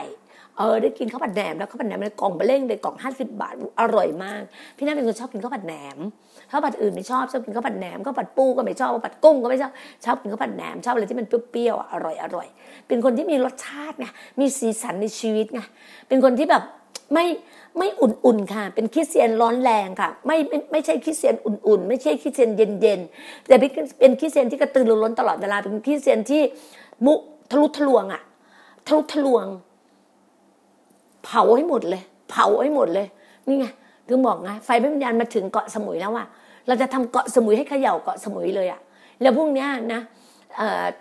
[0.59, 4.41] เออได้กินข้าวผัดแหนมแล้วข้าวผัดแหนมในกล่องเบลงเลยกล่องห้าสิบบาทอร่อยมาก
[4.77, 5.97] พี่น่าเป็นคนชอบกินข้าวผัดแหนม
[6.51, 9.71] ข้าวผัดอื่นไม่ชอบชอบกินข้าวผัดแหนมข้าวผัดปูก็ไม่ชอบข้าวผัดกุ้งก็ไม่ชอบ
[10.05, 12.47] ชอบกินข้าวผัดแหนมชอบอะไรที่มันเปรี้ยวๆอร่อยอร่อย
[12.87, 14.05] เป็นคนที่มีรสชาติไง
[14.39, 15.59] มีสีสันในชีวิตไง
[16.07, 16.63] เป็นคนที่แบบ
[17.13, 17.25] ไม่
[17.77, 26.41] ไม่อุ่นๆค่ะ เป็นคริสเตียนร้อนแรงค่ะ ไม่ไม่ไม่ใช่คริสเตียนอุ่นๆ ไม่ใช่คริสเตียนเย็นๆแต่เป็นคริสเตียนที่กระตือรือร้นตลอดเวลาเป็นคริสเตียนที่
[27.05, 27.13] มุ
[27.51, 28.21] ทะลุทะลวงอะ
[28.87, 29.45] ทะลุทะลวง
[31.25, 33.07] เผาให้หมดเลย เผาให้หมดเลย
[33.47, 33.65] นี่ไง
[34.07, 36.25] ถึงบอกไงไฟพระวิญญาณมาถึงเกาะสมุยแล้วว่า
[36.67, 38.79] เราจะทำเกาะสมุยให้เขย่าเกาะสมุยเลยอะ
[39.21, 40.01] แล้วพรุ่งนี้นะ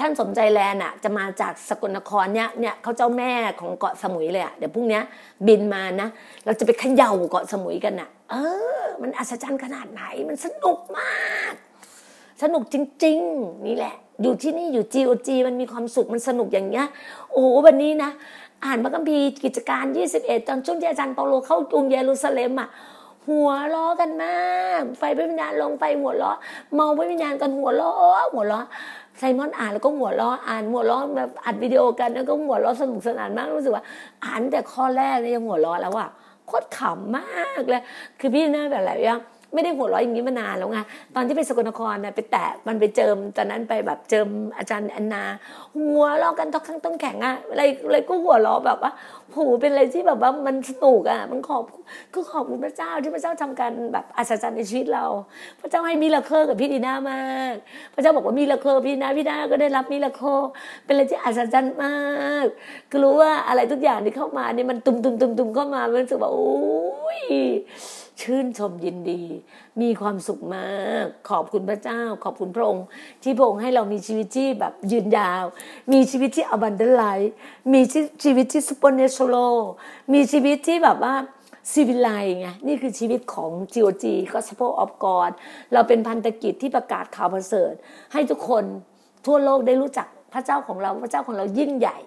[0.00, 5.00] ท่านสมใจแลนอะจะมาจากสกลนครเนี่ยเนี่ยเขาเจ้าแม่ของเกาะสมุยเลยอะเดี๋ยวพรุ่งนี้
[5.46, 6.08] บินมานะ
[6.44, 8.34] เราจะไปเขย่าเกาะสมุยกันอะเอ
[8.82, 11.12] อ มันอัศจรรย์ขนาดไหนมันสนุกมา
[11.52, 11.54] ก
[12.42, 16.86] สนุกจริง ๆ นี่แหละ อยู่ที่นี่อยู่จีโอจีมันมีความสุขมันสนุกอย่างเงี้ย
[17.32, 18.10] โอ้วันนี้นะ
[18.64, 19.84] อ่านพระคัมภีร์กิจการ
[20.16, 22.68] 21 ตอนช่วงที่อาจารย์เปาโลเข้ากรุงเยรูซาเล็มอะ
[23.28, 26.32] หัวล้อกันมาก ไฟพระวิญญาณลงไปหัวล้อ
[26.74, 27.90] เมาพระวิญญาณกันหัวล้อ
[28.34, 28.60] หัวล้อ
[29.18, 33.84] ไซมอนอ่านแล้วก็หัวล้ออ่านหัวล้อแบบอัดวิดีโอกันแล้วก็หัวล้อสนุกสนานมากรู้สึกว่า
[34.24, 36.08] อ่านแต่ข้อแรกเนี่ยยังหัวล้อแล้วอะ
[36.46, 37.82] โคตรขำมากเลย
[38.18, 39.20] คือพี่น่าแบบอะไรยัง
[39.54, 40.78] ไม่ได้หัวเราะอย่างนี้มานานแล้วไง
[41.14, 45.24] ตอนที่ไปสกลนครนี่ยไปแตะมันไปเจิมตอนนั้นไปแบบเจิมอาจารย์อนนา
[45.76, 48.90] หัวเราะกันต้องข้งต้องแข็งอะอะไรอะไรก็หัวเราะแบบว่า
[49.32, 51.62] โหเป็นอะไรที่แบบว่ามันสนุกอะมันขอบ
[52.14, 55.04] ก็ขอบคุณพระเจ้าที่พระเจ้าทำการแบบอัศจรรย์ในชีวิตเรา
[55.60, 57.54] พระเจ้าให้มิราเคิลกับพี่ดีน่ามาก
[57.94, 60.38] พระเจ้าบอกว่ามิราเคิลพี่นาพี่นาก็ได้รับมิราเคิล
[60.84, 61.96] เป็นอะไรที่อัศจรรย์มา
[62.44, 62.46] ก
[62.90, 66.50] ก็รู้ว่าอะไรทุกอย่างที่เข้ามาเนี่ยมันตุ่มตุ่มตุ่มตุ่มเข้ามามันรู้สึกว่าโอ้
[67.18, 67.20] ย
[68.20, 69.22] ชื่นชมยินดี
[69.80, 70.70] มีความสุขมา
[71.02, 72.86] ก ขอบคุณพระเจ้า ขอบคุณพระองค์
[73.22, 75.44] ที่พระองค์ให้เรามีชีวิตที่แบบยืนยาว
[75.92, 77.04] มีชีวิตที่อบันเดลไล
[77.72, 77.80] มี
[78.24, 79.36] ชีวิตที่ซุปเปอร์เนชั่นแล
[80.12, 81.14] มีชีวิตที่แบบว่า
[81.72, 85.32] ซีวิไลไงนี่คือชีวิตของ GOG Gospel of God
[85.72, 87.72] เราเป็นพันธกิจที่ประกาศข่าวประเสริฐ
[88.12, 88.64] ให้ทุกคน
[89.26, 91.98] ทั่วโลกได้รู้จักพระเจ้าของเราพระเจ้าของเรายิ่งใหญ่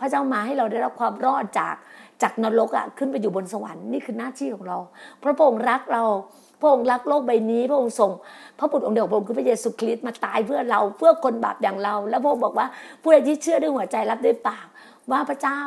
[0.00, 1.74] พระเจ้ามาให้เราได้รับความรอดจาก
[2.22, 4.78] จากนรกอะขึ้นไปอยู่บนสวรรค์นี่คือหน้าที่ของเรา
[5.22, 6.04] พระองค์รักเรา
[6.60, 8.10] พระองค์รักโลกใบนี้ พระองค์ส่ง
[8.58, 12.66] พระบุตรองค์เดียวพระองค์คือพระเยซูคริสต์มาตายเพื่อเราเพื่อคนบาปอย่างเรา แล้วพระองค์บอกว่า
[13.02, 14.66] ผู้ใดที่เชื่อด้วยหัวใจรับด้วยปาก
[15.10, 15.60] ว่าพระเจ้า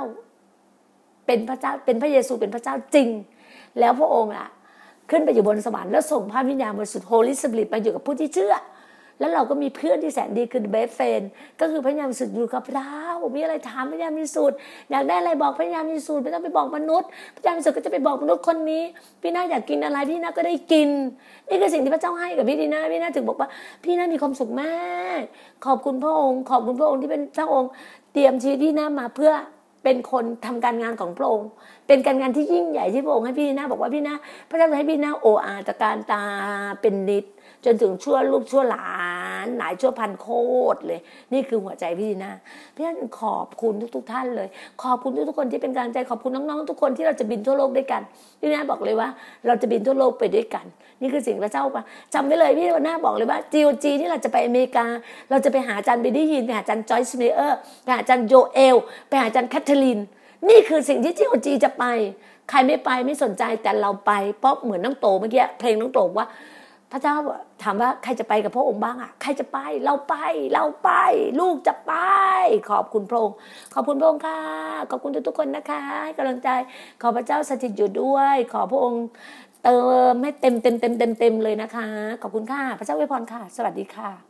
[1.25, 3.09] เป็นพระเจ้าเป็นพระเยซูเป็นพระเจ้าจริง
[3.79, 4.47] แล้วพระองค์อะ
[5.09, 8.53] ขึ้นไปอยู่บนสวรรค์แล้วส่งพระวิญญาณบริสุทธิ์ Holy Spirit มาอยู่กับผู้ที่เชื่อ
[9.19, 11.21] แล้วเราก็มีเพื่อนที่แสนดีคือ best friend
[11.59, 12.95] ก็คือพระวิญญาณบริสุทธิ์อยู่กับเรา
[13.35, 14.55] มีอะไรถามพระวิญญาณบริสุทธิ์
[14.91, 18.83] อยากได้อะไรบอกพระวิญญาณบริสุทธิ์ไม่ต้องไปบอกมนุษย์พระวิญญาณบริสุทธิ์ก็จะไปบอกมนุษย์คนนี้
[19.21, 20.89] พี่นาอยากกินอะไรพี่นาก็ได้กิน
[21.49, 23.49] นี่คือสิ่งที่พระเจ้าให้กับพี่ดีนาพี่นาถึงบอกว่า
[23.83, 24.71] พี่นามีความสุขมา
[25.19, 25.21] ก
[25.65, 27.69] ขอบคุณพระองค์ ขอบคุณพระองค์ที่เป็นพระองค์
[28.13, 29.33] เตรียมชีวิตพี่นามาเพื่อ
[29.83, 31.49] เป็นคนทำการงานของพระองค์
[31.87, 34.15] เป็นการงานที่ยิ่งใหญ่ที่พระองค์ให้พี่นาบอกว่าพี่นา
[34.49, 36.23] พระเจ้าให้พี่นาโออาตการตา
[36.81, 37.25] เป็นนิด
[37.65, 38.87] จนถึงชั่วลูกชั่วหลา
[39.18, 39.18] น
[39.59, 40.27] หลายชั่วพันโค
[40.75, 40.99] ตรเลย
[41.33, 42.33] นี่คือหัวใจพี่ดีนะ
[42.75, 44.47] พี่ท่านขอบคุณทุก ๆ ท่านเลย
[44.83, 48.01] ขอบคุณทุกๆคนที่เป็นการใจขอบคุณน้องๆทุกคนที่เราจะบินทั่วโลกด้วยกัน
[48.39, 49.09] พี่นาบอกเลยว่า
[49.47, 50.65] เราจะบินทั่วโลกไปด้วยกัน
[51.01, 54.85] นี่คือสิ่งพระเจ้าปะจำไว้เลยพี่วันหน้าบอกเลยว่าจีโอจีที่เราจะไปอเมริกา
[55.29, 58.75] เราจะไปหาอาจารย์เบนนี่ฮินน์ไปหาอาจารย์จอยซ์ไมเออร์ไปหาอาจารย์โยเอล
[59.07, 59.99] ไปหาอาจารย์แคทเธอรีน
[60.49, 61.85] นี่คือสิ่งที่จีโอจีจะไป
[62.49, 66.27] ใครไม่ไปไม่สนใจแต่เราไปเพราะเหมือนน้องโตเมื่อกี้เพลงน้องโตว่า
[66.91, 67.15] พระเจ้า
[67.63, 70.15] ถามว่าใครจะไปกับพระองค์บ้างอะใครจะไปเราไป
[70.53, 70.91] เราไป
[71.39, 71.93] ลูกจะไป
[72.71, 73.35] ขอบคุณพระองค์
[73.73, 74.39] ขอบคุณพระองค์ค่ะ
[74.91, 75.83] ขอบคุณทุกๆคนนะคะ
[76.17, 76.49] กำลังใจ
[77.01, 79.03] ขอพระเจ้าสถิตอยู่ด้วย ขอพระองค์
[79.63, 79.79] เติ
[80.11, 81.87] มให้เต็มเต็มเต็มเต็มเต็มเลยนะคะ
[82.21, 84.28] ขอบคุณค่ะ พระเจ้าอวยพรค่ะ สวัสดีค่ะ